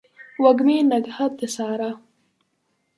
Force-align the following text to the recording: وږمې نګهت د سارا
وږمې 0.43 0.77
نګهت 0.91 1.31
د 1.39 1.41
سارا 1.55 1.91